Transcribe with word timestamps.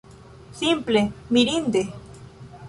Simple 0.61 1.03
mirinde! 1.29 1.87